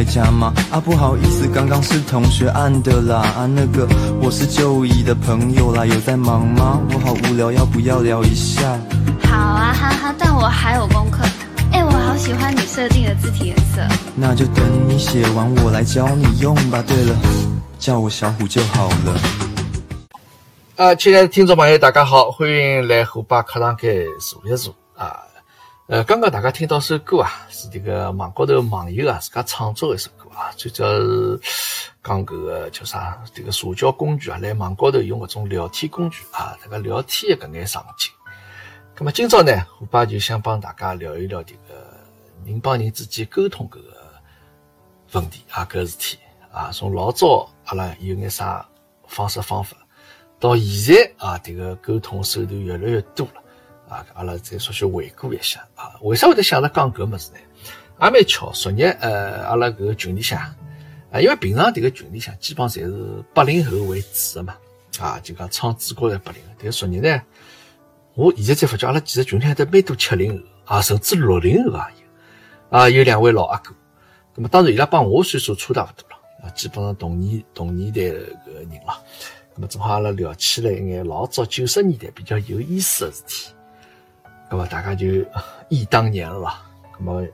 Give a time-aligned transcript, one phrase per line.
[0.00, 0.50] 在家吗？
[0.70, 3.18] 啊，不好意思，刚刚是同学按的啦。
[3.36, 3.86] 啊，那个
[4.22, 6.80] 我是旧姨的朋友啦，有在忙吗？
[6.90, 8.78] 我好无聊，要不要聊一下？
[9.24, 11.18] 好啊，哈哈，但我还有功课。
[11.72, 13.86] 哎，我好喜欢你设定的字体颜色。
[14.16, 16.82] 那就等你写完，我来教你用吧。
[16.86, 17.14] 对了，
[17.78, 19.20] 叫我小虎就好了。
[20.76, 25.14] 啊，亲爱的听众朋友，大家好，欢迎来虎爸课堂间坐一坐啊。
[25.90, 31.40] 呃，刚刚大家听到首歌啊，是这个网高头网友啊自家创作的一首歌啊，最主要是
[32.04, 33.20] 讲搿个叫啥？
[33.34, 38.12] 这个社交工具啊，来网高头用搿种聊天工具啊，这个聊天的搿眼场景。
[38.96, 41.84] 那么今朝呢，虎爸就想帮大家聊一聊这个
[42.44, 43.96] 人帮人之间沟通搿个
[45.10, 46.16] 问题啊，搿事体
[46.52, 48.64] 啊，从老早阿拉有眼啥
[49.08, 49.76] 方式方法，
[50.38, 53.42] 到现在啊，这个沟通手段越来越多了。
[53.90, 57.38] 啊，阿拉再稍许回顾一下啊，为啥会得想着讲搿物事呢？
[58.00, 60.38] 也蛮巧，昨日呃，阿拉搿个群里向
[61.12, 64.56] 啊，因为平常迭个群里向基本上侪是八零后为主的嘛，
[65.00, 66.48] 啊，就讲创主角侪八零后。
[66.62, 67.20] 但昨日呢，
[68.14, 73.74] 我现在才发觉，阿拉其实群里向得蛮多七零后啊，甚至六零后也有啊，有两位老阿哥。
[74.36, 79.02] 那么当然伊拉帮我岁数差大勿多了啊，基本上同年同年代个人了。
[79.56, 83.52] 那么正好阿拉聊起来一眼老早九十年代比较有意思的事体。
[84.50, 85.06] 那么大家就
[85.68, 86.60] 忆当年了，
[86.98, 87.24] 那么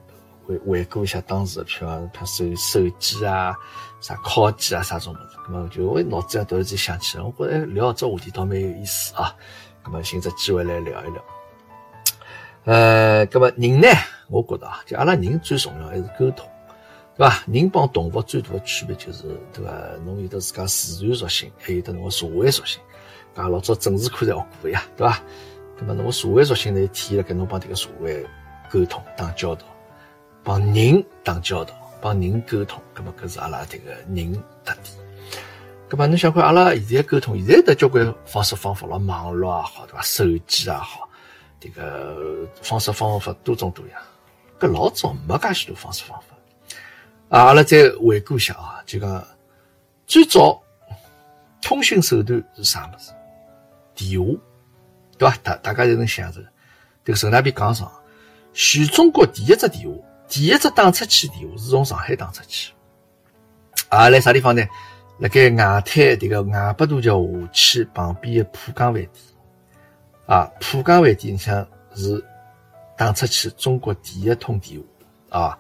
[0.47, 3.57] 回回顾一下当时，譬如讲手手机啊、
[4.01, 9.35] 啥烤机啊、啥种物事，那么就我脑子上突然间想起来，我觉得聊这话题倒蛮有意思啊。
[9.83, 11.25] 那么寻只机会来聊一聊。
[12.65, 13.89] 呃，那么人呢，
[14.29, 16.47] 我觉得啊，就阿拉人最重要还是沟通，
[17.17, 17.43] 对吧？
[17.47, 19.73] 人帮动物最大的区别就是，对吧？
[20.05, 22.81] 侬有的自家自然属性，还有的侬个社会属性。
[23.35, 25.23] 啊老早政治课才学过呀，对吧？
[25.79, 28.27] 那么，侬社会属性呢，体现了跟侬帮这个社会
[28.71, 29.67] 沟通、打交道，
[30.43, 34.33] 帮人打交道、帮人沟通，那么搿是阿拉这个人
[34.65, 34.97] 特点。
[35.91, 40.01] 那么，侬想看阿拉现在沟通，现在的交关方式方法了，网络也好，对伐？
[40.03, 41.09] 手机也好，
[41.61, 44.01] 迭个方式方法多种多样。
[44.59, 46.37] 搿老早没介许多方式方法。
[47.29, 49.23] 啊，阿拉再回顾一下啊，就讲
[50.07, 50.63] 最早
[51.61, 53.13] 通讯手段是啥物事？
[53.95, 54.41] 电话。
[55.19, 55.37] 对吧？
[55.43, 56.41] 大大家侪能想着，
[57.05, 57.91] 这个陈大斌讲上，
[58.53, 59.95] 全中国第一只电话，
[60.29, 62.73] 第一只打出去电话是从上海打出去，
[63.89, 64.63] 啊，来啥地方呢？
[65.19, 69.11] 辣盖外滩这个外八渡桥下去旁边的浦江饭店，
[70.27, 72.23] 啊，浦江饭店里向是
[72.99, 74.79] 打出去中国第一通电
[75.31, 75.59] 话，啊，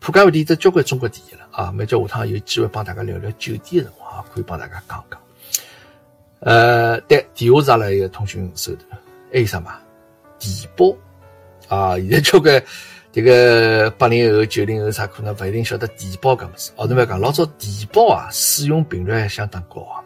[0.00, 5.20] 浦江饭店这交关中国第一了，啊，没叫下趟有机会帮大家聊聊酒店的辰光，可以帮大家讲讲。
[6.46, 8.96] 呃，对，电话是阿拉一个通讯手段，
[9.32, 9.78] 还有啥嘛？
[10.38, 10.94] 电报
[11.66, 12.62] 啊，现在交关
[13.10, 16.70] 这个八零后、九零后啥可能不一定晓得电报搿么事。
[16.76, 19.98] 哦，侬要讲老早电报啊，使用频率还相当高啊。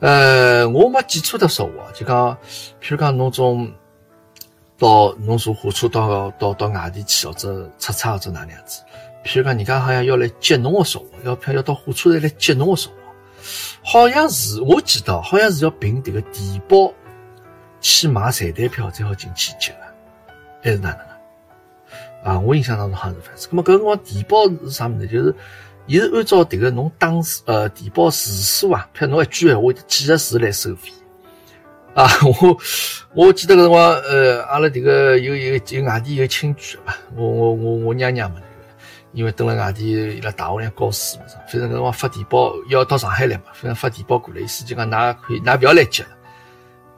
[0.00, 2.36] 呃，我没记错的说话，就讲，
[2.80, 3.72] 譬如讲侬从
[4.76, 8.82] 到侬坐火车到到到外地去，或者出差或者哪能样子，
[9.24, 13.01] 譬如讲人家好像要来接侬的说话，要要要到火车站来接侬的说话。
[13.82, 16.92] 好像是我记得，好像是要凭这个电报
[17.80, 19.94] 去买站台票才好进去接的，
[20.62, 21.08] 还是哪能啊？
[22.24, 23.48] 啊，我印象当中好像是反正。
[23.50, 25.08] 那么搿辰光电报是啥物事？
[25.08, 25.34] 就是
[25.86, 27.10] 伊是按照迭个侬打
[27.46, 30.92] 呃电报字数啊，譬如侬一句闲话几个字来收费。
[31.94, 32.06] 啊，
[32.40, 32.58] 我
[33.14, 38.40] 我记得搿辰光呃，阿拉迭个有有有外地有亲眷嘛，我我我我娘娘嘛。
[39.12, 46.08] 因为蹲辣外地，伊拉大学里教书嘛，反正搿辰光发电报要到上海来嘛，反正发电报过来，意思就讲㑚可以，㑚勿要来接了。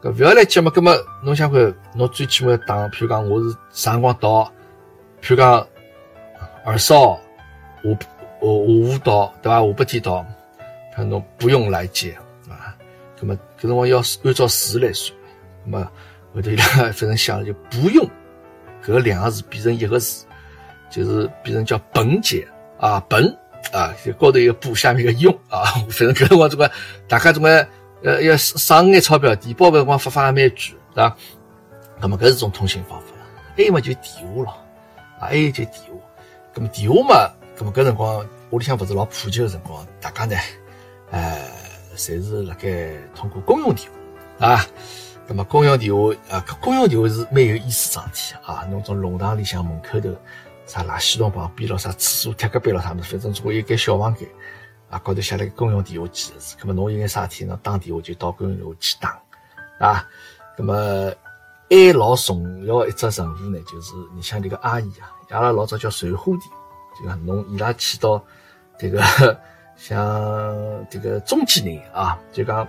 [0.00, 4.44] 搿勿要来接嘛，搿么侬想看，侬最起码要打，譬如讲我是啥辰光到，
[5.20, 5.66] 譬如讲
[6.64, 7.18] 二十号
[7.82, 7.98] 下下
[8.40, 9.60] 午到，对伐？
[9.60, 10.26] 下半天到，
[10.94, 12.12] 看侬不用来接
[12.48, 12.76] 啊。
[13.20, 15.18] 搿么搿辰光要按照字来算，
[15.66, 15.90] 搿么
[16.32, 18.08] 后头伊拉反正想了就不用
[18.84, 20.26] 搿两个字变成一个字。
[20.94, 22.46] 就是变成叫本节
[22.78, 23.26] 啊，本
[23.72, 26.70] 啊，就高头一个不，下面一个用啊， 反正搿辰光这个
[27.08, 27.48] 大家怎么
[28.04, 31.16] 呃要省眼钞票，电报搿辰光发发也蛮贵，是吧？
[32.00, 33.06] 那么搿是种通信方法，
[33.56, 34.04] 还有嘛就电
[34.36, 34.50] 话了，
[35.18, 35.98] 啊，还有就电话，
[36.54, 40.36] 那么电话嘛，那么搿辰光屋里向勿是老普及的辰光，大家呢，
[41.10, 41.48] 呃，
[41.96, 43.88] 侪是辣盖通过公用电
[44.38, 44.66] 话啊，
[45.26, 50.14] 那么公用电话啊，公用电话是蛮有意思桩事体啊，侬种弄堂里向门口头。
[50.66, 54.28] 啥垃圾桶旁边咯，啥厕所贴隔壁咯，啥么子，反正总归有间小房间
[54.90, 56.56] 啊，高头写了个公用电话机子。
[56.60, 59.20] 那么侬有眼啥事体，侬打电话就到公用电话去打
[59.78, 60.06] 啊。
[60.56, 61.12] 那么
[61.68, 66.42] 还老重要一只任务呢，就是你像这个阿姨啊，阿拉老早叫传呼的
[66.98, 68.22] 就讲侬伊拉去到
[68.78, 69.02] 这个
[69.76, 72.64] 像这个中间人啊，就讲，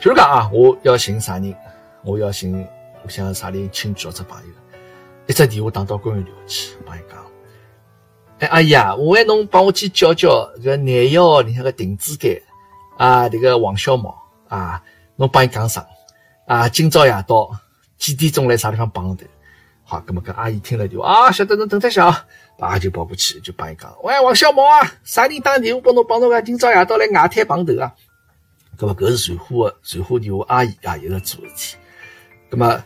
[0.00, 1.54] 譬如讲啊，我要寻啥人，
[2.02, 2.66] 我要寻
[3.04, 4.48] 我想啥人亲戚或者朋友，
[5.26, 7.22] 一只电话打到公用电话去帮伊讲，
[8.40, 12.40] 哎阿姨啊，我喊侬帮我去叫叫这个廿一号里向个亭子间
[12.96, 14.16] 啊，这个王小毛
[14.48, 14.80] 啊，
[15.16, 15.84] 侬帮伊讲声
[16.46, 17.50] 啊，今朝夜到
[17.96, 19.24] 几点钟来啥地方碰头？
[19.82, 22.26] 好，咁么搿阿姨听了就啊，晓得侬等得下啊，
[22.60, 27.92] 啊就跑过去就帮伊讲，喂，王小毛啊，啥人打电话帮侬帮侬讲，今朝夜到来外滩碰头啊？
[28.78, 31.76] 咁么搿是传呼个传呼电话阿姨啊，一直做事体。
[32.50, 32.84] 咁么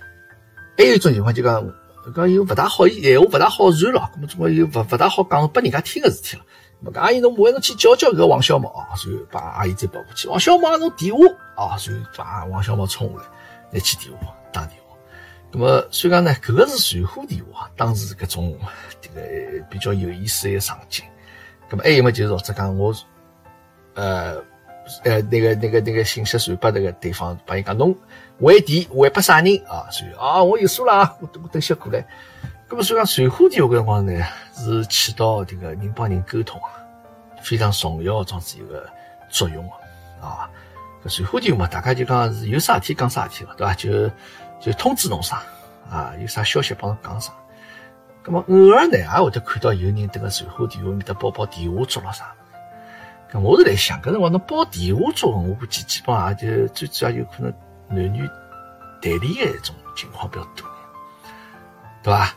[0.79, 1.63] 还有一种情况就讲，
[2.11, 6.43] 讲又勿大好，言话勿大好传了，咁么总归又勿勿大好讲拨人家听个事体了。
[6.83, 13.25] 咁么搿阿姨侬麻烦侬去叫叫搿王小毛啊，然后把阿姨再跑过去，王小毛侬电话啊，然后把王小毛冲下来，
[13.71, 14.97] 拿起电话打电话。
[15.53, 18.59] 那么，所以讲呢，搿个是传呼电话，当时搿种
[19.01, 19.21] 这个
[19.71, 21.05] 比较有意思的场景。
[21.71, 22.93] 那么还有么，就是或者讲我，
[23.95, 24.43] 呃
[25.05, 27.97] 呃，那个那个那个信息传拨那个对方，帮伊讲侬
[28.41, 29.89] 回电回拨啥人啊？
[29.91, 32.05] 所以啊，我有数了啊，我我等歇过来。
[32.69, 34.25] 那么所以讲传呼电话搿辰光呢，
[34.55, 36.71] 是起到这个人帮人沟通啊
[37.43, 38.89] 非常重要的这样子一个
[39.29, 39.65] 作用
[40.21, 40.51] 啊。
[41.05, 43.75] 搿传呼电话嘛，大家就讲是有啥事体讲啥事体了，对伐？
[43.75, 44.11] 就
[44.61, 45.43] 就通知侬啥
[45.91, 46.13] 啊？
[46.21, 47.33] 有啥消息帮侬讲啥？
[48.25, 52.33] 咁么偶尔呢，也会得看到有人迭个传呼电话面搭报报电话粥了啥？
[53.41, 57.53] 我是来想，搿辰光侬报电话粥，我估计基本上就最主要有可能
[57.89, 58.29] 男女
[59.01, 60.67] 谈恋爱一种情况比较多，
[62.03, 62.35] 对伐？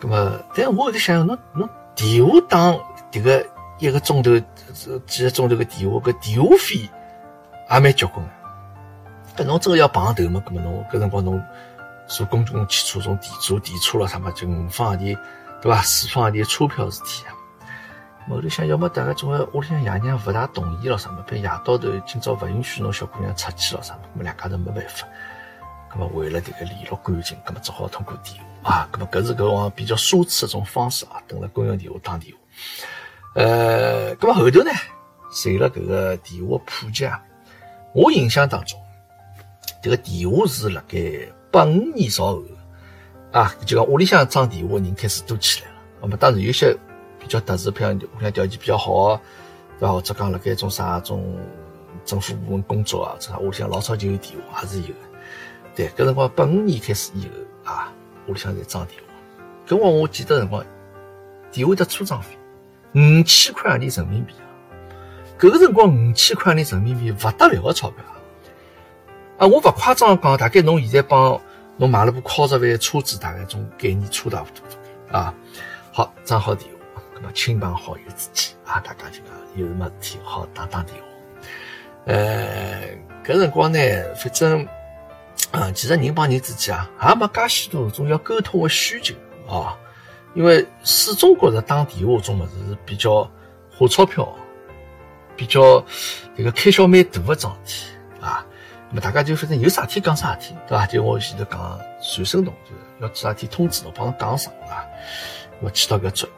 [0.00, 2.72] 咁么，但我后头想，侬侬电话打
[3.12, 3.46] 迭个
[3.78, 4.32] 一个钟头、
[5.06, 6.88] 几个钟头个电话，搿电话费
[7.70, 9.42] 也蛮结棍个。
[9.42, 10.42] 搿侬真个要碰头嘛？
[10.44, 11.40] 搿么侬搿辰光侬
[12.08, 15.16] 坐公共汽车，从电坐电车了啥么，就五方钿，
[15.62, 15.80] 对伐？
[15.82, 17.24] 四方钿车票事体！
[18.34, 25.06] 后头想，要么大家总归屋里向爷娘勿大同意了啥么，比如夜到头今朝勿允许侬小姑娘出去了啥么，搿么两家头没办法。
[25.90, 28.88] 搿么为了迭个联络感情，搿么只好通过电话啊。
[28.92, 32.38] 搿么搿是搿往比较奢侈一种方式啊，等了公用电话打电话。
[33.34, 34.70] 呃，搿么后头呢，
[35.30, 37.22] 随了搿个电话普及啊，
[37.94, 38.78] 我印象当中。
[39.82, 40.98] 这个电话是辣盖
[41.50, 42.42] 八五年朝后
[43.32, 45.76] 啊，就讲屋里向装电话人开始多起来了。
[46.02, 46.76] 那么当然有些
[47.28, 49.20] 较特殊，譬如屋里条件比较好，
[49.78, 49.92] 对伐？
[49.92, 51.38] 或者讲辣盖种啥种
[52.04, 54.88] 政府部门工作啊，这屋里向老早就有电话，还是有。
[55.76, 57.92] 对，搿辰光八五年开始以后啊，
[58.26, 59.08] 屋里向在装电话。
[59.66, 60.64] 搿辰光我记得辰光，
[61.52, 62.36] 电话的初装费
[62.94, 64.42] 五千块洋钿人民币啊！
[65.38, 68.16] 搿个辰光五千块洋钿人民币勿得了个钞票啊！
[69.38, 71.40] 啊，我勿夸张讲，大概侬现在帮
[71.76, 75.32] 侬买了部考着万车子，大概种概念差大不多啊。
[75.92, 76.77] 好，装好电话，
[77.20, 81.02] 那么亲朋好友之间啊，大家就讲有什么事体好打打电话。
[82.04, 83.78] 呃，搿辰光呢，
[84.14, 84.66] 反正
[85.50, 89.14] 啊，其实人帮人之间啊，也没介许多种要沟通的需求
[89.48, 89.76] 啊，
[90.34, 93.28] 因为始终觉着打电话种物事是比较
[93.76, 94.32] 花钞票，
[95.36, 95.84] 比较
[96.36, 97.86] 这个开销蛮大的桩事体
[98.20, 98.46] 啊。
[98.90, 100.86] 那么大家就反正有啥体讲啥事体，对伐？
[100.86, 104.86] 就我前头讲传声筒，就是要啥体通知侬，帮侬讲啥啊？
[105.60, 106.37] 我起到个作用。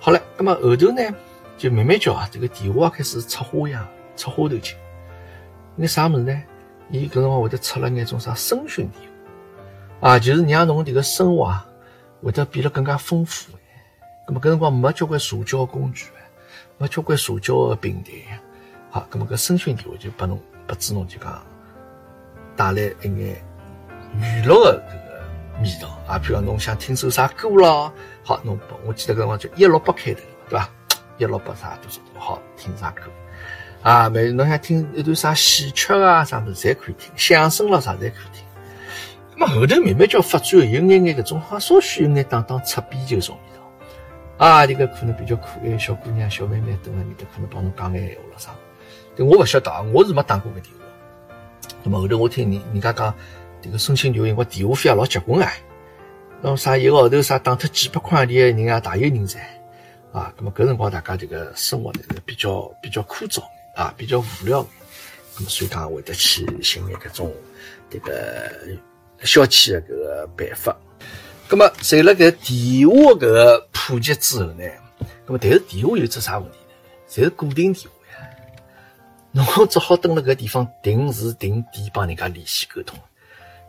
[0.00, 1.02] 好了，那么后头呢，
[1.58, 4.74] 就慢慢叫啊，这个电话开始出花样，出花头去。
[5.76, 6.42] 那啥么子呢？
[6.90, 9.08] 伊搿辰光会得出了眼种啥声讯电
[10.00, 11.66] 话啊，就是让侬这个生活啊，
[12.22, 13.52] 会得变得更加丰富。
[14.26, 16.06] 那么搿辰光没交关社交工具，
[16.78, 18.10] 没交关社交的平台。
[18.90, 20.40] 好，那么搿声讯电话就拨侬。
[20.66, 21.42] 不知侬就讲
[22.54, 23.42] 带来一眼
[24.14, 25.20] 娱乐的这个
[25.60, 30.70] 味道啊，比如讲侬想听首啥歌咯，好，侬拨我记得搿辰光叫一六八开头，对伐？
[31.18, 33.02] 一六八啥多少多好听啥歌
[33.82, 34.08] 啊？
[34.08, 38.44] 没侬想听一段啥戏曲啊，啥物事侪可以听，相声咯啥侪可以听。
[39.36, 48.50] 那么后头慢慢叫发展，有眼眼搿种好稍许有眼当当擦边球种味道啊，这个可能比较可爱小姑娘、小妹妹蹲辣面搭，可能帮侬讲眼闲话了啥。
[49.18, 50.84] 我勿晓得啊，我是没打过个电话。
[51.82, 53.14] 那么后头我听人人家讲，
[53.60, 55.52] 这个申请电话，因为电话费也老结棍啊。
[56.42, 59.40] 那啥一个号头啥打脱几百块钿的人啊，大有人在
[60.10, 60.32] 啊。
[60.38, 63.42] 那么搿辰光大家这个生活呢比较比较枯燥
[63.74, 64.66] 啊，比较无聊。
[65.36, 67.30] 那么所以讲会得去寻一搿种
[67.90, 68.50] 这个
[69.22, 70.74] 消遣的搿个办法。
[71.50, 74.64] 那么随了搿电话搿个普及之后呢，
[75.26, 76.64] 那么但是电话有只啥问题呢？
[77.06, 78.26] 侪是固定电话呀。
[79.32, 82.98] 侬只好蹲辣搿地方定时定点帮人家联系沟通，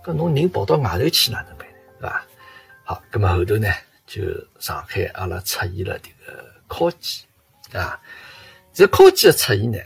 [0.01, 1.75] 搿侬人跑到外头去哪能办呢？
[1.99, 2.25] 是伐？
[2.91, 3.69] 好，葛么后头呢，
[4.05, 4.21] 就
[4.59, 7.23] 上海阿拉出现了迭个敲机
[7.71, 7.97] 啊。
[8.73, 9.77] 这敲机的出现呢，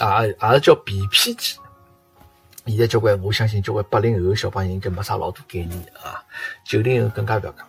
[0.00, 1.56] 啊也是叫皮片机。
[2.66, 6.22] 现在交关，我相信交关八零后小朋友应该没啥老多概念啊，
[6.62, 7.66] 九零后更加不要讲。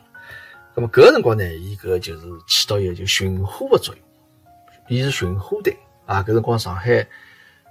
[0.76, 4.04] 那么搿辰光呢，伊搿就是起到一个就巡呼的作用，
[4.90, 6.22] 伊是巡呼队啊。
[6.24, 7.08] 搿辰光上海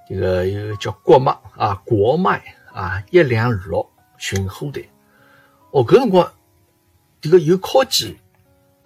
[0.09, 2.43] 这个有叫国脉啊，国脉
[2.73, 4.89] 啊，一两六巡呼队。
[5.73, 6.33] 哦，搿辰光
[7.23, 8.19] 迭个有敲机，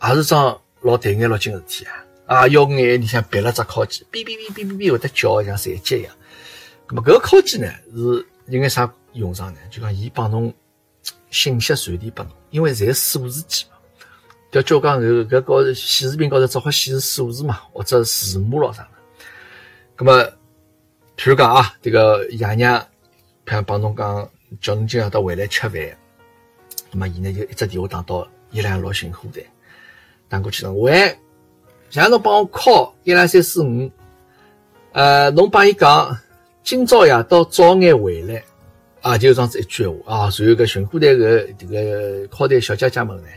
[0.03, 2.05] 也是桩老戴眼落睛个事体啊！
[2.27, 6.15] 啊，要眼里向别了只敲机，哔哔哔哔哔哔会得叫，像残疾一样。
[6.87, 9.59] 咁么搿个敲机呢，是有眼啥用场呢？
[9.71, 10.53] 就讲伊帮侬
[11.31, 13.77] 信息传递拨侬，因为侪数字机嘛。
[14.53, 18.89] 要叫讲搿搿高显示屏高头只好显示数字嘛，或者字幕咯啥的。
[19.97, 20.33] 咁么，
[21.17, 22.79] 譬如讲啊，这个爷娘，
[23.47, 25.99] 譬如帮侬讲，叫侬今朝到回来吃饭。
[26.99, 29.47] 那么，伊呢就一只电话打到一两六巡护队，
[30.31, 30.73] 打过去了。
[30.73, 31.15] 喂，
[31.91, 33.91] 像侬帮我敲一两三四五，
[34.93, 36.19] 呃，侬帮伊讲，
[36.65, 38.43] 今朝夜到早眼回来，
[39.03, 40.31] 啊，就这样子一句话啊。
[40.31, 43.29] 随后搿巡护队个这个敲台小姐姐们呢，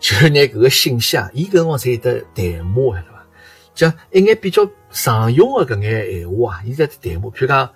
[0.00, 3.26] 就拿搿个信息啊，伊搿辰光才有得弹幕，晓得伐？
[3.74, 7.70] 像一眼比较常用的搿眼闲话啊，伊在弹幕，譬如讲，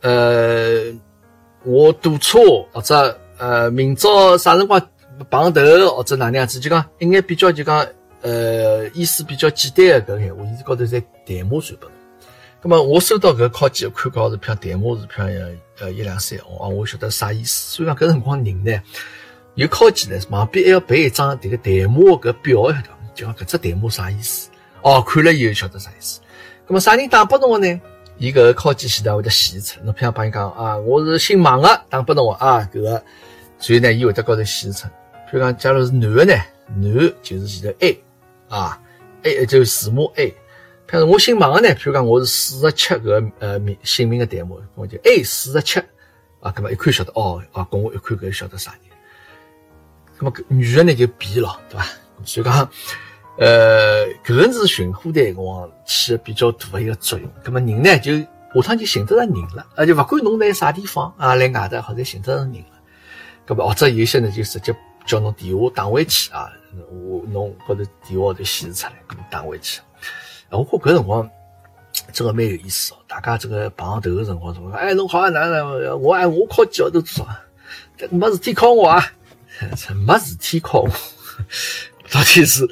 [0.00, 0.92] 呃，
[1.62, 2.40] 我堵车
[2.72, 3.20] 或者。
[3.38, 4.80] 呃，明朝啥辰光
[5.30, 5.60] 碰头，
[5.96, 7.86] 或者哪能样子，就讲一眼比较就讲，
[8.22, 11.92] 呃，意思比较简单的搿眼话，伊是高头在代码传拨侬。
[12.62, 15.26] 咁么我收到搿考卷，看高是像代码是像
[15.80, 17.76] 呃一两三，哦，我晓得啥意思。
[17.76, 18.80] 所以讲搿辰光人呢，
[19.54, 22.96] 有考卷呢，旁边还要备一张迭个代码搿表，晓得伐？
[23.14, 24.48] 就讲搿只代码啥意思？
[24.82, 26.20] 哦，看了以后晓得啥意思。
[26.66, 27.80] 咁么啥人打拨侬个呢？
[28.18, 33.02] 伊搿个考卷前头会得显示出来，侬譬如帮伊讲啊，我是姓王个，打拨侬个啊，搿个。
[33.58, 34.86] 所以呢，伊会得高头显示出，
[35.28, 36.34] 譬如讲，假如是男的呢，
[36.68, 38.04] 男就是前头 A
[38.48, 38.80] 啊
[39.22, 40.34] ，A 就是字母 A。
[40.88, 45.80] 譬如我姓王的呢，譬如讲我是四十七个呃名姓名的代码，我就 A 四十七
[46.40, 48.80] 啊，咁么一看晓得哦，啊，跟我一看搿就晓得啥人。
[50.18, 51.86] 那么女的呢就 B 了，对伐？
[52.24, 52.70] 所以讲，
[53.38, 57.30] 呃，搿个是巡呼队辰光起比较大的一个作用。
[57.44, 62.64] 咁么人呢就下趟就寻得着人了，而且勿管侬在啥地方啊，来外头好像寻得着人了。
[63.46, 64.74] 搿么或者有些呢就直接
[65.06, 66.50] 叫侬电话打回去啊，
[66.90, 69.80] 我侬或者电话头显示出来，葛么打回去。
[70.50, 71.28] 我觉搿辰光
[72.12, 75.98] 真个蛮有意思哦，大家这个碰头个辰光说，哎，侬好啊，哪能？
[76.00, 77.26] 我哎，我考几号头多少？
[78.10, 79.12] 没事体考我啊，
[80.06, 80.90] 没事体考我，
[82.10, 82.68] 到底是，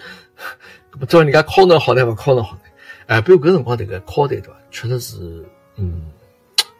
[0.98, 2.60] 不叫人家考侬好呢，勿考侬好呢？
[3.06, 4.56] 哎，比如搿辰光迭个考台对伐？
[4.70, 5.44] 确实是，
[5.76, 6.02] 嗯，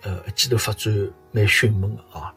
[0.02, 2.32] 呃，一记头发展蛮迅猛的啊。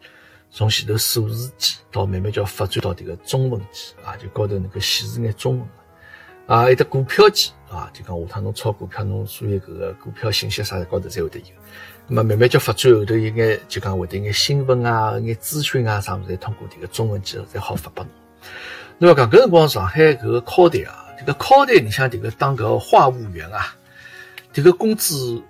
[0.50, 5.68] 从前头数字机到慢慢叫发展到迭个中文机啊，就高头能够显示眼中文
[6.48, 11.46] 啊，有的股票机啊，就讲下趟侬炒股票，侬所有搿个股票信息啥的高头侪会得有。
[12.08, 18.12] 那么慢慢叫发展后头一眼就讲会得眼新闻啊、眼资讯啊啥物事，通过迭个中文机才好发拨侬。
[18.98, 23.76] 那么讲搿辰光上海搿个考台啊，这个考台你像这个当个话务员啊，
[24.54, 25.42] 这个工资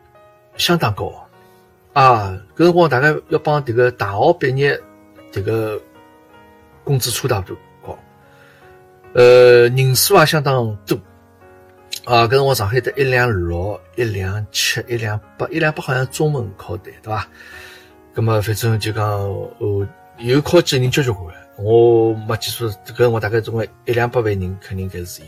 [0.57, 1.13] 相当高
[1.93, 2.37] 啊。
[2.55, 4.79] 搿辰光大概要帮这个大学毕业。
[5.29, 5.79] 这个
[6.85, 7.55] 工资差大多
[7.85, 7.99] 高，
[9.13, 10.97] 呃，人数也相当多
[12.05, 12.23] 啊。
[12.23, 17.27] 搿辰光上海的一两六、一两七、一两八、一两八好像中文考的，对伐？
[18.15, 19.85] 葛么反正就讲哦，
[20.17, 25.27] 有考几人交交关，我没记错，搿辰光大概总归一两百万人肯定该是有。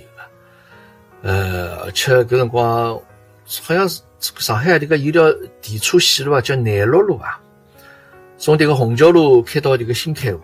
[1.22, 2.96] 呃，而且搿辰光
[3.62, 7.40] 好像是上海迭个有条地处线路啊，叫南六路啊。
[8.38, 10.40] 从这个虹桥路开到这个新开路，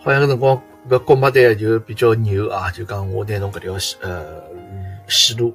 [0.00, 4.42] 好像搿辰光，搿国贸队就比较牛啊，就讲我拿侬搿条呃
[5.06, 5.54] 线路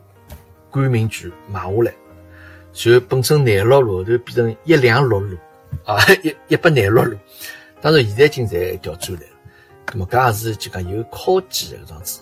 [0.69, 1.93] 冠名权买下来，
[2.73, 5.37] 然后本身南六路就变成一两六路
[5.83, 7.17] 啊， 一一百南六路。
[7.81, 9.33] 当然现在已经在调转来了，
[9.91, 12.21] 那么搿也是就讲有科技搿样子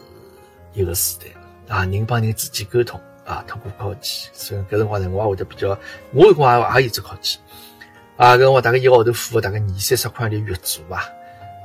[0.74, 1.26] 一个时代
[1.68, 5.78] 啊，人帮人之间沟通啊，通过科技，所以搿辰光呢，我也会得比较，
[6.12, 7.38] 我辰光也也有只科技。
[8.18, 11.10] 啊，搿辰光大概一个号头付大概二三十块的月租吧，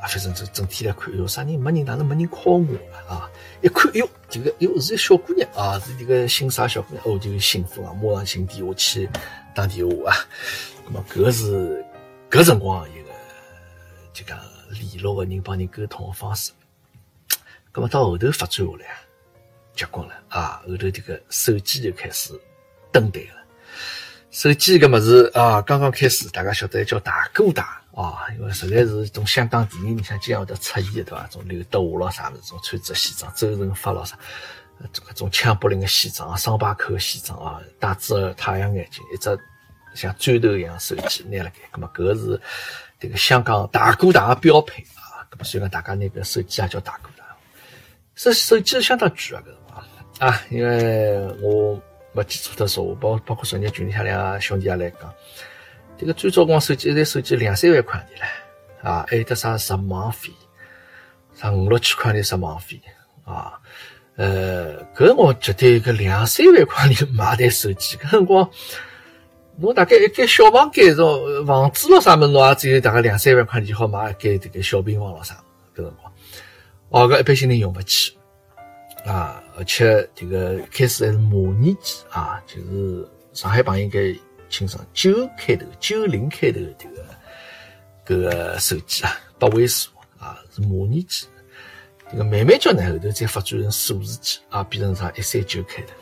[0.03, 3.31] 啊，反正整整天来看，哟，啥人没人，哪能没人 call 我了啊？
[3.61, 9.09] 一看，哟，这个哟是个小姑娘啊，是这个姓啥小姑娘，哦，就幸福啊，马上寻电话去
[9.55, 10.17] 打电话啊。
[10.87, 11.85] 那么搿是
[12.31, 13.11] 搿辰光一个
[14.13, 14.39] 就讲
[14.71, 16.53] 联络的人帮人沟通的方式。
[17.73, 18.87] 那么到后头发展下来，
[19.81, 22.39] 结棍了啊，后头这个手机就开始
[22.93, 23.41] 登台了。
[24.31, 31.27] 手机搿物事啊，刚刚开始，大家晓得叫大哥大啊，因为实在是从香港电影里向经常会得出现的，对伐？
[31.29, 34.19] 种刘德华咯啥物事，种穿着西装，周润发咯啥，
[34.93, 39.37] 这个种枪布林个西装，双排扣个西装啊，戴着太阳眼镜，一只
[39.95, 42.41] 像砖头一样手机拿辣盖，咁么搿个是
[43.01, 45.25] 这个香港大哥大个标配啊。
[45.31, 47.25] 搿么所以大家拿搿手机也叫大哥大，
[48.15, 49.51] 这手机相当贵啊，搿
[50.21, 51.77] 啊，因为我。
[52.13, 55.15] 没记错的说，包包括昨日群里向两兄弟也来讲，
[55.97, 58.05] 这个最早光手机一台手机两三万块
[58.83, 60.29] 钿唻，啊，还有得啥入网费，
[61.37, 62.81] 啥五六千块钿入网费，
[63.25, 63.53] 啊，
[64.17, 68.51] 呃，搿辰光绝对个两三万块钿买台手机，搿辰光，
[69.59, 75.37] 侬大概一间小房间种房子咯啥么，侬也只有大概两三万块钿好买一间这个小平房咯啥，
[75.77, 76.13] 搿辰光，
[76.89, 78.17] 哦，搿一般性人用勿起。
[79.07, 87.05] 啊，而且这个开始还是模拟机啊，就是上海朋友应该清爽，九开头、九零开头的这个
[88.07, 91.27] 这个手机啊，八位数啊，是模拟机。
[92.11, 95.93] 这个慢慢叫呢，后头再发展成数字机啊，变成啥一三九开头。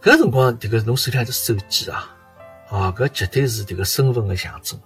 [0.00, 2.16] 搿辰光，这个侬手里还是手机啊，
[2.68, 4.80] 啊，搿绝对是这个身份的象征。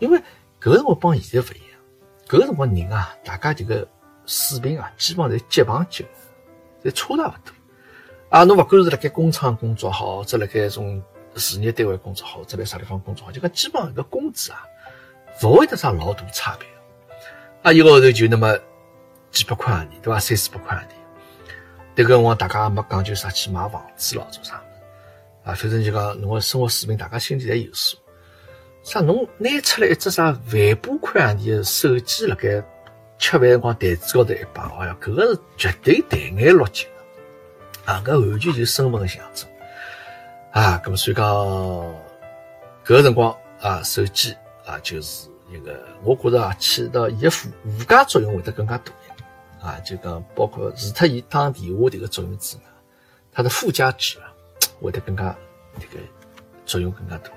[0.00, 0.18] 因为
[0.60, 1.80] 搿辰光帮现在勿一样，
[2.28, 3.88] 搿辰光人啊，大家这个。
[4.26, 6.02] 水平啊，基本上侪接棒级，
[6.84, 7.52] 侪差大勿多。
[8.28, 11.02] 啊，侬勿管是辣盖工厂工作好，或者辣盖种
[11.36, 14.62] 事业单位工作好，或者辣啥地方工作好，就讲基本上搿工资啊，
[15.42, 16.68] 勿会得啥老大差别。
[17.62, 18.58] 啊，一个号头就那么
[19.30, 20.18] 几百块钿，对伐？
[20.18, 22.00] 三四百块钿。
[22.02, 24.60] 迭个辰光大家没讲究啥去买房子咯，做啥
[25.44, 27.96] 啊，反正就讲侬个生活水平，大家心里侪有数。
[28.82, 32.62] 啥侬拿出来一只啥万把块钿的手机辣盖？
[33.24, 36.86] 吃饭辰光台子高头一摆，哎呀，搿个是绝对抬眼落睛
[37.86, 39.48] 的，啊，搿完全就是身份的象征，
[40.50, 41.24] 啊，搿么所以讲，
[42.84, 49.28] 搿个辰光啊，手机啊，就是一个，我觉着啊，起到伊个附附加作用会得更加大一点，
[49.62, 52.62] 啊，就讲包括除脱伊打电话迭个作用之外，
[53.32, 54.28] 它的附加值啊，
[54.82, 55.34] 会得更加
[55.80, 56.02] 这个
[56.66, 57.30] 作用更加大。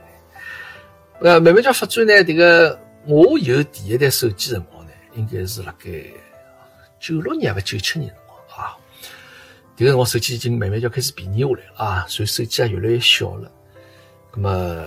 [1.22, 4.77] 呃，慢慢叫发展呢，这个我有第一台手机辰光。
[5.18, 5.90] 应该是辣盖
[7.00, 8.78] 九六年还是九七年辰光啊，
[9.76, 13.52] 迭个辰光手机已经慢慢就开始便宜下来了啊，所以手机也越来越小了。
[14.34, 14.86] 那么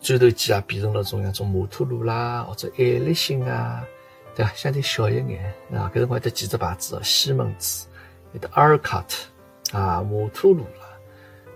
[0.00, 3.86] 砖头机啊变成了种像种摩托罗拉或者爱立信啊，
[4.34, 4.52] 对吧？
[4.56, 5.88] 相对小一眼啊。
[5.94, 7.86] 搿辰光有得几只牌子哦，西门子，
[8.32, 10.86] 有得阿尔卡特啊，摩托罗拉，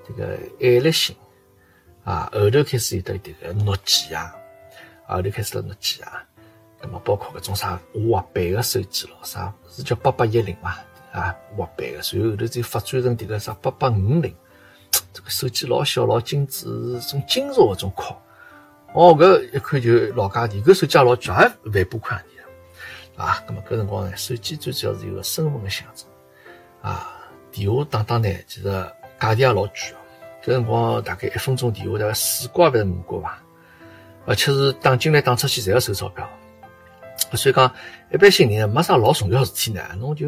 [0.06, 1.16] 这个爱立信
[2.04, 4.32] 啊，后头开始有得迭个诺基亚，
[5.06, 6.24] 后头开始了诺基亚。
[6.86, 10.76] 那么包括搿种啥滑板个手机咯，啥是叫八八一零嘛？
[11.12, 14.34] 啊，滑板个，随后后头再发展成迭个啥八八五零，
[15.14, 18.14] 这个手机老小老精致，种金属个种壳。
[18.92, 21.24] 哦，搿一看就老价钿，搿手机也老贵，
[21.72, 22.22] 也万把块
[23.16, 23.42] 钿啊。
[23.46, 26.06] 那么搿辰光呢，手机最主要是一个身份个象征
[26.82, 27.10] 啊。
[27.50, 28.64] 电话打打呢，其实
[29.18, 29.96] 价钿也老贵哦。
[30.44, 33.38] 搿辰光大概一分钟电话大概四角还是五角伐？
[34.26, 36.28] 而且是打进来打出去侪要收钞票。
[37.32, 37.72] 所以讲，
[38.12, 40.26] 一般性人没啥老重要事体呢，侬就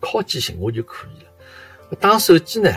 [0.00, 1.96] 靠机寻我就可以了。
[1.98, 2.70] 打手机呢，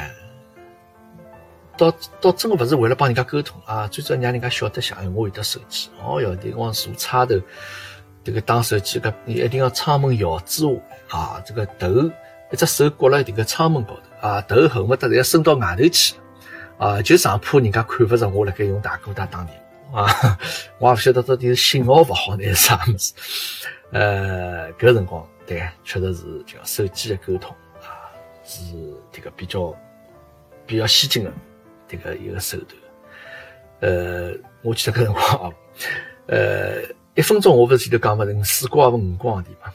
[1.77, 5.89] 倒倒真个勿是为了帮人家沟通啊，最主要让人家晓得下，我有得手机。
[6.03, 7.35] 哦哟，迭光坐差头，
[8.23, 11.87] 这个打手机个，一定要窗门摇之下啊，这个头
[12.51, 16.15] 一只手挂辣迭个窗门高头啊，头恨不得要伸到外头去
[16.77, 19.62] 啊，就生怕人家看勿着我辣盖用大哥大打电话。
[19.93, 20.37] 啊，
[20.79, 23.13] 我也不晓得到底是信号不好还是啥么子。
[23.91, 28.09] 呃，搿辰光对，确实是叫手机的沟通啊，
[28.43, 28.63] 是
[29.11, 29.73] 这个比较
[30.65, 31.31] 比较先进的
[31.87, 32.75] 这个一个手段。
[33.81, 35.53] 呃，我记得搿辰光啊，
[36.25, 36.81] 呃，
[37.13, 39.71] 一分钟我不是前头讲勿是四光还是五光的嘛？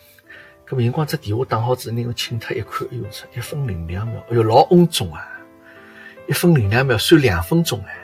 [0.66, 3.04] 搿么辰光这电话打好之后，拿我请他一看，哎呦，
[3.36, 5.24] 一分零两秒，哎呦，老嗡中啊！
[6.26, 7.96] 一分零两秒算两分钟哎。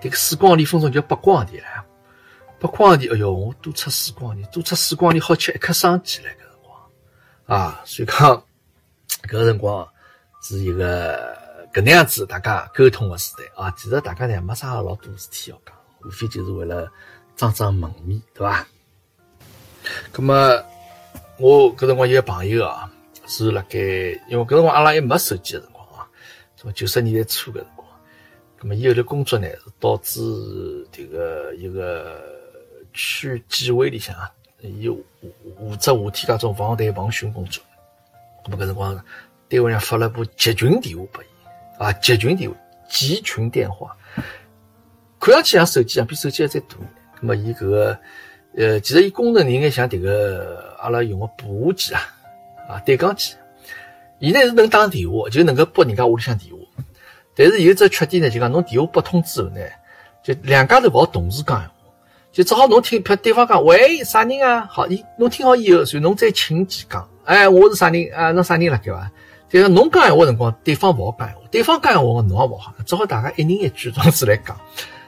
[0.00, 1.84] 这个四光里分钟叫八光钿了，
[2.60, 8.44] 八光钿，哎哟，我多出四光钿，多出四光钿好吃一颗生鸡了，搿辰光啊，所以讲
[9.22, 9.88] 搿辰光
[10.42, 11.34] 是一个
[11.72, 13.70] 搿能样子大家沟通的时代啊。
[13.76, 16.88] 其实大家呢没啥老多事体要讲，无非就是为了
[17.34, 18.66] 装装门面，对伐？
[20.12, 20.62] 葛么
[21.38, 22.88] 我搿辰光有个朋友啊，
[23.26, 23.78] 是辣盖，
[24.28, 26.06] 因为搿辰光阿拉还没手机的辰光啊，
[26.54, 27.64] 从九十年代初搿。
[28.66, 30.20] 那么以后的工作呢，是导致
[30.90, 32.20] 这个一个
[32.92, 34.28] 区纪委里向啊，
[34.80, 34.96] 有
[35.56, 37.62] 负责话题搿种防台防汛工作。
[38.44, 39.04] 那么搿辰光，
[39.48, 41.26] 单位上发了部集群电话拨伊
[41.78, 42.56] 啊，集群电话、
[42.88, 43.96] 集群电话，
[45.20, 46.74] 看上去像手机一样，比手机还再大。
[47.20, 47.96] 那么伊搿个
[48.56, 52.00] 呃，其实伊功能应该像迭个阿拉用个步话机啊，
[52.68, 53.36] 啊对讲机，
[54.18, 56.55] 伊呢是能打电话，就能够拨人家屋里向电话。
[57.36, 59.60] 但是有只缺点呢，就讲侬电话拨通之后呢，
[60.24, 61.74] 就两家头勿好同时讲闲话，
[62.32, 68.32] 就只好侬听，譬如对方讲喂啥人啊，好，伊侬听好以后，随侬再请几讲，哎，我是啥人啊？
[68.32, 69.10] 侬啥人辣盖伐？
[69.50, 74.58] 但是侬讲闲话辰光，对方勿好讲闲话，对方讲闲话，侬也勿好，只好大家一人一句，这样子来讲。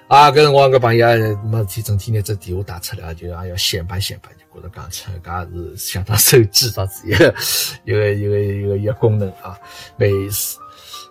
[0.07, 1.07] 啊，搿辰光搿朋友
[1.45, 7.35] 没事体，整天拿只电话打出来，就也要显摆显摆，就觉着讲出搿也是相当手机这样子一个
[7.85, 9.59] 一个一个一个功能啊，
[9.99, 10.59] 蛮有意思。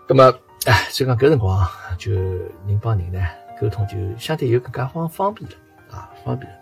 [0.07, 0.33] 葛么，
[0.67, 3.19] 哎，所以讲搿辰光就人帮人呢
[3.59, 5.55] 沟通就相对又更加方方便了
[5.89, 6.57] 啊，方便了。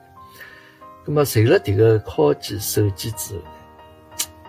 [1.04, 3.48] 葛么，随着迭个科技手机之后呢，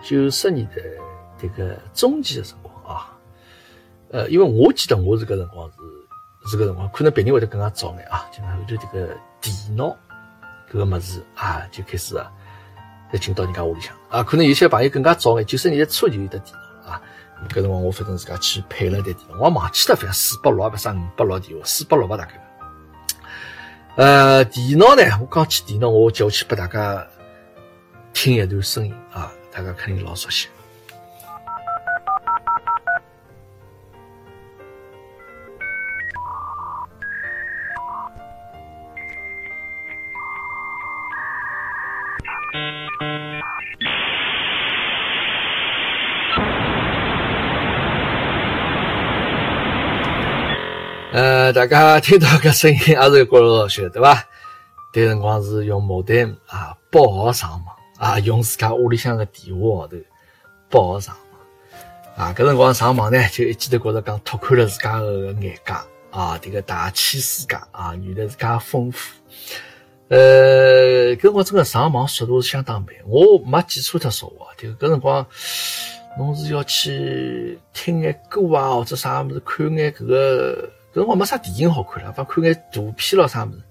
[0.03, 0.75] 九十年代
[1.41, 3.17] 迭个中期的辰光啊，
[4.11, 5.77] 呃，因为我记得我是搿辰光是。
[6.49, 9.93] 是个辰光，可能别人会得更加早眼啊，就后头这个电脑
[10.71, 12.31] 搿个物事啊，就开始啊，
[13.11, 14.23] 再进到人家屋里向啊。
[14.23, 16.66] 可能有些朋友更加早眼，九十年代初就有的电脑。
[17.49, 22.33] 搿辰光我反正自家去配了台电脑，我忘记了，反正四百六啊，不啥五百六电话，四百六吧大概。
[23.95, 27.07] 呃，电脑呢，我讲起电脑，我叫去拨大家
[28.13, 30.47] 听一段声音啊，大家肯定老熟悉。
[51.17, 54.23] 呃，大家听到搿声音也是觉着好笑，对伐？
[54.93, 59.97] 迭辰光是用 modem 啊包号上网啊，用自家屋里向个电话号头
[60.69, 62.31] 包号上网啊。
[62.37, 65.73] 搿辰光上网呢，就一记头觉着讲拓宽了自家个眼界
[66.11, 69.15] 啊，迭个大千世界啊，原来是介丰富。
[70.09, 75.25] 呃，搿辰光真个上网速度是相当慢，我没记错特说话，迭个搿辰光
[76.19, 80.69] 侬是要去听眼歌啊，或者啥物事看眼搿个。
[80.93, 83.61] 搿辰光没啥电影好看了，反看眼图片咯啥物事。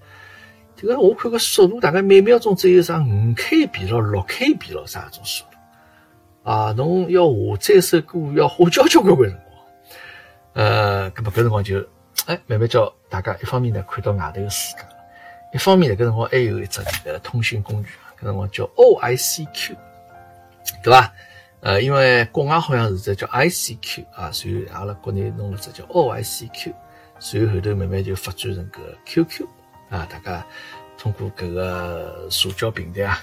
[0.75, 5.57] 这个我看个速度大概每秒钟只有啥五 KB 咯、六 KB 咯啥种速度。
[6.49, 7.25] 啊，侬要
[7.57, 9.65] 下载首歌要花交交关关辰光。
[10.53, 11.79] 呃，搿么搿辰光就
[12.27, 14.83] 哎慢慢叫大家一方面呢看到外头个世界，
[15.53, 17.89] 一方面呢搿辰光还有一只那个通讯工具，
[18.21, 19.75] 搿辰光叫 OICQ，
[20.83, 21.11] 对伐？
[21.61, 26.73] 呃，因为国外好像是只叫 ICQ 啊，所以阿拉国内弄了只叫 OICQ。
[27.19, 29.45] 随后头慢慢就发展成个 QQ
[29.89, 30.45] 啊，大家
[30.97, 33.19] 通过搿个社交平台啊，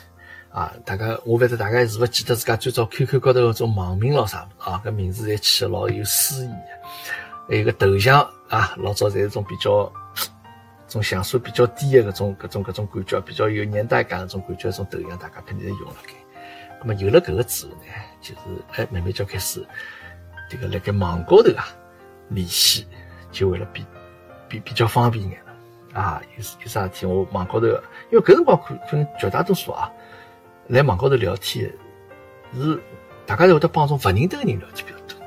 [0.51, 6.69] 啊，大家我反正大家是勿记得自家最早 QQ 高头搿种网名咯啥物事啊，搿名字侪起得老有诗意的，
[7.49, 9.93] 还有个头像啊，老早侪是种比较
[10.89, 16.13] 种像素比较低的搿种搿种搿种感觉，比较有年代感搿种感觉，种头像大家肯定是用了该。
[16.81, 17.87] 那么有了搿个之后呢，
[18.21, 18.41] 就是
[18.73, 19.65] 哎慢慢就开始
[20.51, 21.67] 这个辣盖网高头啊
[22.29, 22.87] 联系。
[23.35, 23.85] 就为了比
[24.49, 27.67] 比比较方便一点了啊，有有啥事体我网高头，
[28.11, 29.91] 因为搿辰光可可能绝大多数啊，
[30.69, 31.71] 来网高头聊天
[32.55, 32.81] 是
[33.27, 35.25] 大家都会得帮种勿认得个人聊天比较多。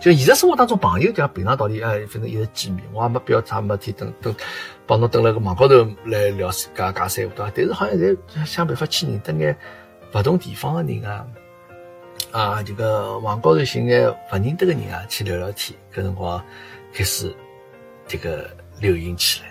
[0.00, 4.34] 就现实生活当中朋友讲平常道理哎，反正一直见面，我也没必要啥没天等等
[4.86, 7.52] 帮侬等辣个网高头来聊加加三胡对伐？
[7.54, 9.56] 但是好像侪想办法去认得眼
[10.14, 11.26] 勿同地方个人啊
[12.32, 16.42] 啊，这个网高头寻眼勿认得个人啊去聊聊天，搿辰光。
[16.92, 17.34] 开始
[18.06, 18.50] 这个
[18.80, 19.50] 流行起来。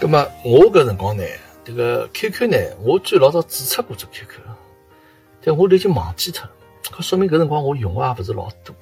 [0.00, 1.24] 那么我搿辰光呢，
[1.64, 4.40] 这个 QQ 呢，我最老早注册过只 QQ，
[5.42, 6.50] 但我都已经忘记脱了。
[6.84, 8.74] 搿说明搿辰光我用个也勿是老多，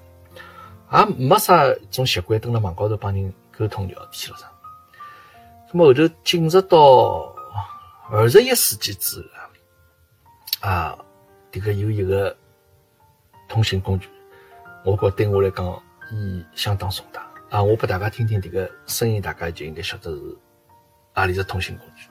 [0.93, 4.51] 也没啥种习惯蹲辣网高头帮人沟通聊天了啥。
[5.71, 7.35] 那么后头进入到
[8.11, 10.99] 二十一世纪之后啊，
[11.51, 12.37] 这个有一个
[13.49, 14.09] 通信工具，
[14.85, 15.83] 我觉对我来讲。
[16.13, 17.63] 意义相当重大啊！
[17.63, 20.37] 我拨大家听听这个声音，大家就应该晓得是
[21.15, 22.07] 阿里只通信工具。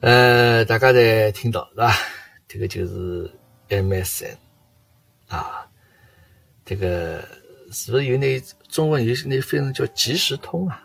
[0.00, 1.92] 呃，大家在听到是吧？
[2.48, 3.30] 这个就是
[3.68, 4.36] MSN
[5.28, 5.68] 啊，
[6.64, 7.20] 这个
[7.70, 10.82] 是不是有那中文有那翻译叫即时通啊？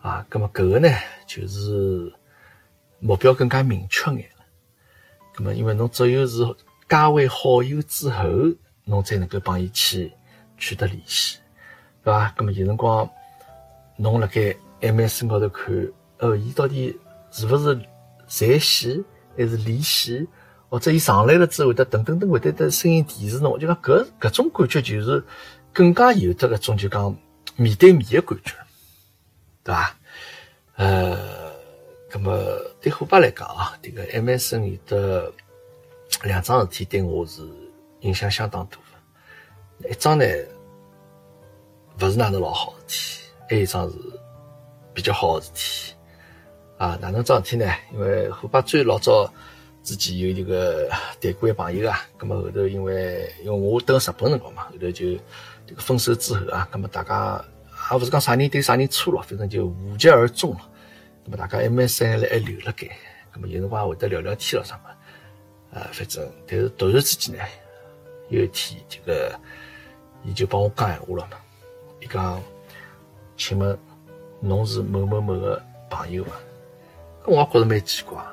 [0.00, 0.88] 啊，那么搿个呢，
[1.26, 2.10] 就是。
[2.98, 4.44] 目标更加明确眼了，
[5.36, 6.42] 那么因为侬只有是
[6.88, 8.24] 加为好友之后，
[8.84, 10.12] 侬才能够帮伊去
[10.56, 11.38] 取得联系，
[12.02, 12.34] 对吧？
[12.36, 13.08] 那么有辰光
[13.96, 16.98] 侬辣盖 MSN 高头看，哦，伊到底
[17.30, 17.78] 是不是
[18.26, 19.04] 在线
[19.36, 20.26] 还是离线，
[20.68, 25.24] 或者伊上来了之后会得噔噔噔会得得声音提示侬，就讲搿搿种感觉就是
[25.72, 27.16] 更加有得搿种就讲
[27.56, 28.54] 面对面的感觉，
[29.64, 29.96] 对伐？
[30.76, 31.45] 呃，
[32.18, 35.30] 那么对虎爸来讲啊，这个 MSN 有的
[36.22, 37.42] 两桩事体对我是
[38.00, 38.78] 影响相当大
[39.82, 40.24] 的，一桩呢
[42.00, 43.96] 勿是哪能老好事体，还有一桩是
[44.94, 45.94] 比较好的事体。
[46.78, 47.70] 啊，哪能桩事体呢？
[47.92, 49.30] 因为虎爸最老早
[49.82, 50.88] 之前有这个
[51.20, 55.06] 谈过一朋友啊，咁么后头因为因为我等日本辰光嘛，后头就
[55.66, 57.44] 这个分手之后啊，咁么大家
[57.90, 60.70] 也勿是讲啥人对啥人错了，反正就无疾而终了。
[61.26, 62.86] 咁么大家 MSN 还还留了该，
[63.34, 67.42] 咁么有辰光会得聊聊天了啥么，啊，反正但是突然之间呢，
[68.28, 69.36] 有一天这个，
[70.22, 71.36] 伊就帮我讲闲话了嘛，
[72.00, 72.40] 伊讲，
[73.36, 73.76] 请问
[74.38, 75.60] 侬是某某某个
[75.90, 76.30] 朋友伐？
[77.24, 78.24] 我也觉着蛮奇怪，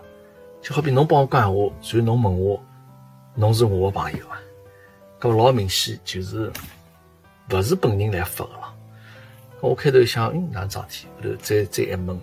[0.61, 2.63] 就好比侬帮我讲闲话，然后侬问我，
[3.33, 4.39] 侬是我的朋友啊？
[5.19, 6.51] 搿老明显就是
[7.49, 8.75] 勿是本人来发个了。
[9.61, 11.07] 我开头想，嗯，哪桩事体？
[11.23, 12.21] 后头再再一问，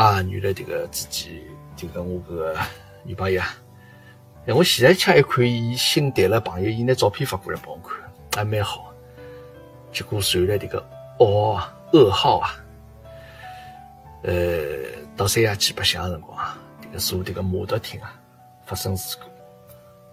[0.00, 1.42] 啊，原来这个自己
[1.76, 2.56] 就跟我搿个
[3.04, 3.54] 女朋友啊，
[4.46, 8.00] 哎，我现在恰一看，伊新谈了朋友，伊拿照片发过来帮我看，
[8.34, 8.90] 还蛮好。
[9.92, 10.78] 结果传来这个
[11.18, 12.56] 哦噩耗啊，
[14.22, 14.32] 呃。
[15.18, 18.18] 到三亚去白相的辰光啊，这个坐这个摩托艇啊，
[18.64, 19.28] 发生事故，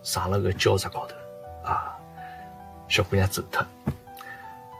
[0.03, 1.15] 上了个礁石高头
[1.63, 1.97] 啊，
[2.89, 3.65] 小姑娘走脱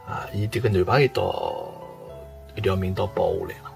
[0.06, 1.72] 啊，伊这个男朋友到
[2.56, 3.67] 一条命到保下来了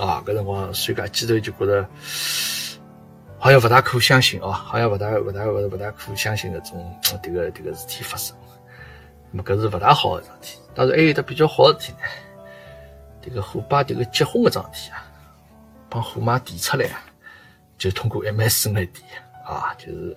[0.00, 1.86] 啊，搿辰光虽然讲记头就觉得
[3.38, 8.36] 好像勿大可相信哦，好像勿大勿大勿勿大可相信搿种迭个迭个事体发生，
[9.30, 10.58] 那么搿是勿大好的事体。
[10.74, 11.98] 当然还有得比较好的事体呢，
[13.22, 15.02] 迭个虎爸迭个结婚个桩事体啊。
[15.88, 16.90] 帮虎妈提出来，
[17.78, 19.02] 就通过 MSN 来提
[19.44, 20.16] 啊，就是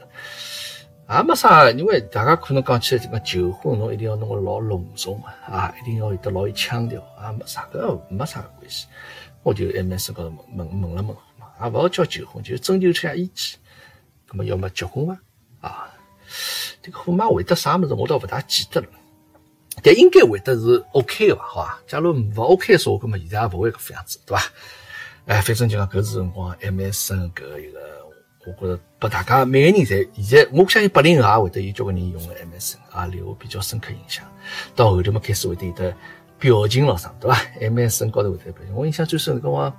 [1.08, 8.88] 也没啥，因为大家可能讲起来这个求婚，侬一定要弄个老隆重个啊，一定要有得老有腔调啊，没啥个没啥个关系。
[9.44, 11.16] 我就 MSN 高头问问了问，
[11.62, 13.58] 也勿好叫求婚，就征求一下意见。
[14.30, 15.20] 那么要么结婚伐？
[15.68, 15.90] 啊，
[16.82, 18.88] 这个虎妈回答啥么子，我倒勿大记得了，
[19.82, 21.44] 但应该回答是 OK 吧？
[21.48, 21.82] 好吧？
[21.88, 24.44] 假如勿 OK 说，那么现在也勿会搿副样子，对伐？
[25.26, 27.80] 哎，反正就讲搿是辰光，MSN 搿一个，
[28.46, 34.26] 我觉着拨大家每个人侪，现在我相信八零后也会得有交关人用个 MSN，也，留下比较深刻印象。
[34.76, 35.94] 到后头嘛，开始会得有得
[36.40, 39.72] 表情咯啥，对伐？MSN 高头会得表情，我印象最深辰光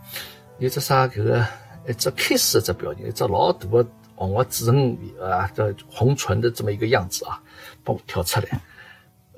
[0.59, 1.47] 有只啥搿个
[1.89, 7.41] 一只 kiss 的只表情，一只老大个红个嘴唇啊，这红唇的这么一个样子啊，
[7.83, 8.61] 帮我跳出来。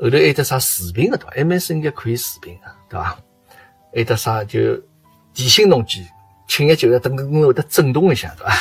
[0.01, 3.19] 后头还有得啥视频个对伐？MSN 应该可以视频个，对伐？
[3.93, 4.81] 还有得啥就。
[5.35, 6.05] 提醒侬句，
[6.47, 8.55] 亲眼就是等等等会得震动一下，对伐？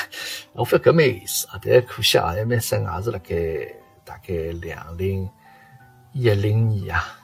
[0.53, 5.29] 我发觉搿蛮有意思啊，但可惜啊，MSN 也是辣盖大概两零
[6.13, 7.19] 一零年啊，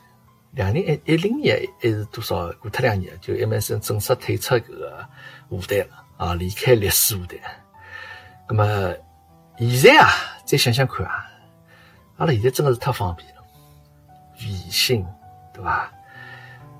[0.57, 5.07] 两零一一零年还是多少过脱两年，就 MSN 正式退出搿个
[5.49, 7.37] 舞台了啊，离开历史舞台。
[8.49, 8.91] 那么
[9.59, 10.09] 现在啊，
[10.45, 11.29] 再想想看啊，
[12.17, 13.43] 阿拉现在真的是太方便了，
[14.39, 15.05] 微信
[15.53, 15.91] 对伐？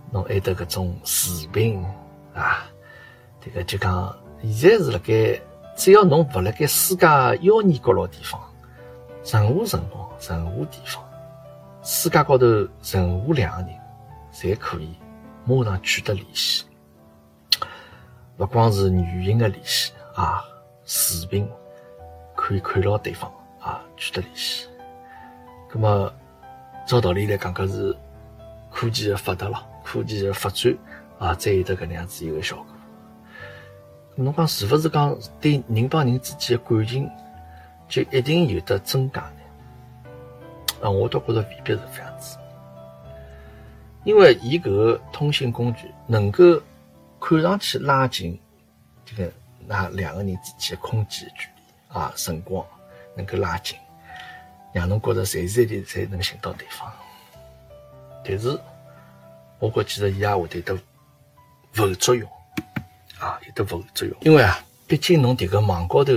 [0.09, 1.85] 侬还得搿种视频。
[2.33, 2.67] 啊，
[3.39, 5.39] 这个就讲，现在是辣盖，
[5.75, 7.05] 只要侬勿辣盖世界
[7.41, 8.41] 妖孽角落地方，
[9.23, 11.06] 任何辰光、任何地方，
[11.89, 12.45] 世界高头
[12.83, 13.79] 任何两个人，
[14.33, 14.93] 侪可以
[15.45, 16.65] 马上取得联系。
[18.35, 20.43] 勿光是语音的联系啊，
[20.83, 21.49] 视频
[22.35, 24.67] 可以看牢对方啊，取得联系。
[25.73, 26.11] 那么，
[26.85, 27.95] 照道理来讲，搿是
[28.69, 30.77] 科技的发达了，科技的发展。
[31.19, 32.65] 啊，才有得搿能样子一个效果。
[34.15, 37.09] 侬讲是勿是讲对人帮人之间的感情
[37.87, 39.31] 就一定有得增加？
[40.81, 42.37] 啊，我倒觉着未必是这样子。
[44.03, 46.61] 因为伊搿个通信工具能够
[47.19, 48.39] 看上去拉近
[49.05, 49.31] 这个
[49.65, 52.65] 那两个人之间的空间距离啊，辰光
[53.15, 53.77] 能够拉近，
[54.73, 56.91] 让侬觉着随时随地侪能寻到对方。
[58.23, 58.59] 但是，
[59.59, 60.77] 我觉其实伊也会得得。
[61.73, 62.27] 副作用
[63.19, 66.11] 啊，有的副作用，因为啊，毕竟侬迭个网高头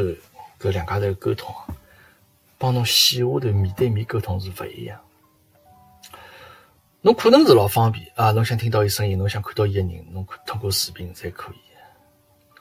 [0.58, 1.66] 搿两家头沟通啊，
[2.60, 5.00] 帮侬线下头面对面沟通是勿一样。
[7.00, 11.56] 侬可能是老方便啊，侬想听到伊声音，侬想看到伊个人，侬通过视频才可以。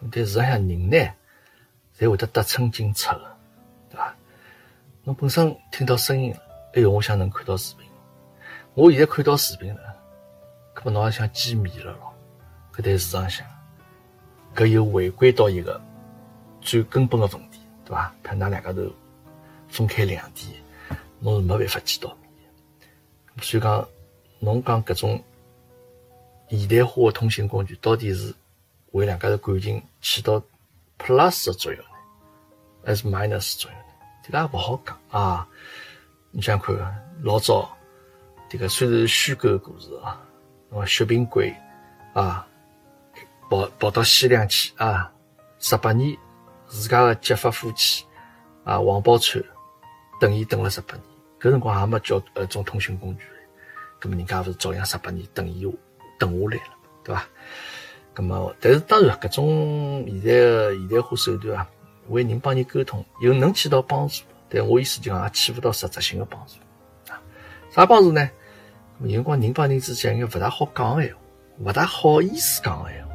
[0.09, 0.97] 但事实上人呢，
[1.99, 3.37] 侪会得得寸进尺个，
[3.89, 4.15] 对伐？
[5.03, 6.37] 侬本身听到声音了，
[6.73, 7.85] 哎哟，我想能看到视频。
[8.75, 9.81] 我现在看到视频了，
[10.73, 12.13] 搿么侬也想见面了咯？
[12.73, 13.45] 搿对市场上，
[14.55, 15.81] 搿又回归到一个
[16.61, 18.15] 最根本的问题，对伐？
[18.23, 18.89] 看㑚两家头
[19.69, 20.55] 分开两地，
[21.19, 22.29] 侬是没办法见到面
[23.37, 23.43] 的。
[23.43, 23.87] 所以讲，
[24.39, 25.23] 侬讲搿种
[26.49, 28.33] 现代化的通信工具到底是
[28.91, 30.41] 为两家头感情起到
[30.97, 31.91] plus 的作用呢，
[32.85, 33.85] 还是 minus 作用呢？
[34.23, 35.47] 这个也勿好讲啊。
[36.31, 36.75] 你想看，
[37.23, 37.75] 老早
[38.49, 40.21] 这个虽然是虚构的故事啊，
[40.69, 41.55] 那么薛平贵
[42.13, 42.47] 啊，
[43.49, 45.11] 跑跑到西凉去啊，
[45.59, 46.15] 十八年，
[46.67, 48.05] 自家的结发夫妻
[48.63, 49.43] 啊，王宝钏
[50.19, 51.03] 等伊等了十八年，
[51.39, 53.23] 搿辰光也没叫呃种通讯工具，
[53.99, 55.65] 葛么人家勿是照样十八年等伊
[56.17, 56.63] 等下来了，
[57.03, 57.25] 对伐？
[58.13, 61.69] 葛么，但是当然，搿种现在的现代化手段啊，
[62.09, 64.23] 为人帮人沟通，又能起到帮助。
[64.49, 66.55] 但我意思就讲，也起勿到实质性的帮助
[67.11, 67.21] 啊。
[67.71, 68.29] 啥帮助呢？
[69.01, 71.21] 有辰光人帮人之间有勿大好讲个闲话，
[71.59, 73.13] 勿大好意思讲个闲话。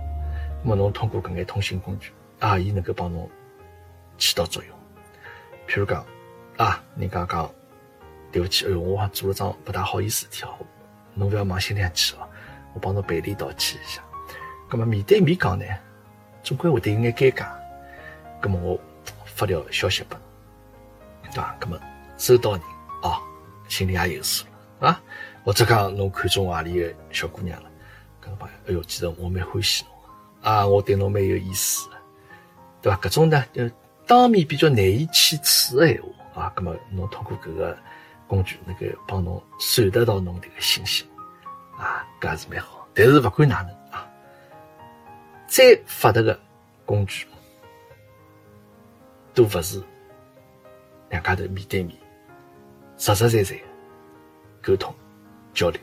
[0.63, 3.29] 那么侬通过搿眼通讯工具啊，伊能够帮侬
[4.17, 4.75] 起到作用。
[5.69, 6.07] 譬如讲
[6.57, 7.51] 啊，人家讲
[8.31, 10.55] 对不起，哎哟，我还做了桩勿大好意思的事体哦，
[11.15, 12.29] 侬勿要往心里去哦，
[12.75, 14.03] 我帮侬赔礼道歉一下。
[14.71, 15.65] 咁么面对面讲呢，
[16.43, 17.47] 总归会得有眼尴尬。
[18.41, 18.81] 咁么我
[19.25, 20.25] 发条消息拨侬。
[21.33, 21.57] 对吧？
[21.61, 21.81] 那么
[22.17, 22.61] 收到人
[23.03, 23.19] 啊，
[23.69, 24.47] 心里也有数
[24.79, 25.03] 了啊。
[25.45, 27.69] 或者讲侬看中何里个小姑娘了，
[28.21, 29.93] 跟侬朋友，哎哟，其实我蛮欢喜侬
[30.53, 31.89] 啊，我对侬蛮有意思，
[32.81, 32.99] 对吧？
[33.03, 33.69] 搿种呢，就
[34.07, 37.77] 当面比较难以启齿的闲话啊，那么侬通过搿个
[38.27, 41.07] 工具，能够帮侬传达到侬迭个信息
[41.79, 42.87] 啊，搿也是蛮好。
[42.95, 44.09] 但是勿管哪能啊，
[45.47, 46.39] 再发达的
[46.85, 47.27] 工具
[49.33, 49.83] 都勿是。
[51.11, 51.97] 两家头面对面，
[52.99, 53.57] 实实在在
[54.61, 54.93] 沟通
[55.53, 55.81] 交流，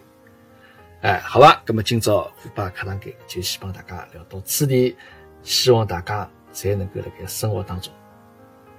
[1.04, 4.94] 哎，好吧，那么今朝虎爸课堂间就先帮大家聊到此地，
[5.42, 7.94] 希望大家侪能够辣盖生活当中，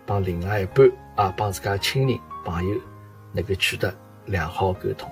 [0.06, 2.74] 帮另外一半啊，帮自家亲人朋友
[3.32, 3.92] 能够取得
[4.26, 5.08] 良好沟通。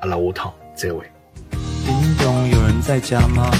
[0.00, 1.00] 阿拉下趟再会。
[1.50, 3.50] 叮咚，有人在家吗？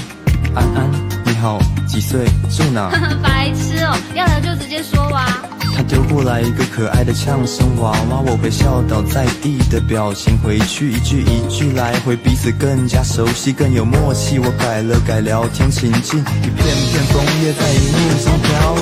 [0.55, 0.91] 安安，
[1.25, 2.25] 你好，几岁？
[2.49, 2.89] 住哪？
[3.23, 5.25] 白痴哦，要聊就直接说哇。
[5.75, 14.39] 他丢过来一个可爱的呛声娃娃，我被笑倒在地的表情，回去一句一句来回，彼此更加熟悉，更有默契。
[14.39, 18.75] 我改了改聊天情境，一片片枫叶在荧幕上飘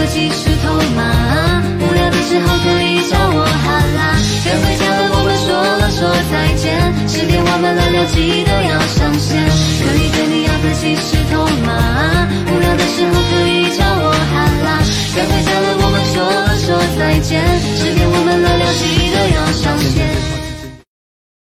[0.00, 1.62] 不起石头吗？
[1.78, 4.16] 无聊的时候可以叫我哈拉。
[4.42, 6.72] 该回家了，我们说了说再见。
[7.06, 9.36] 十点我们轮流记得要上线。
[9.44, 12.26] 可以对你要不起石头吗？
[12.48, 14.80] 无聊的时候可以叫我哈拉。
[15.14, 17.44] 该回家了，我们说了说再见。
[17.76, 20.39] 十点我们轮流记得要上线。